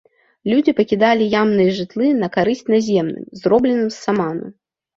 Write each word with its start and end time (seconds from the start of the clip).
Людзі 0.51 0.73
пакідалі 0.79 1.27
ямныя 1.41 1.75
жытлы 1.81 2.09
на 2.23 2.31
карысць 2.39 2.65
наземным, 2.77 3.31
зробленым 3.45 3.87
з 3.91 3.97
саману. 4.05 4.45